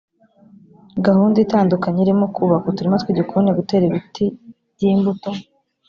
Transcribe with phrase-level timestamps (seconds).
[1.03, 4.25] ghunda itandukanye irimo kubaka uturima tw’igikoni gutera ibiti
[4.73, 5.29] by’imbuto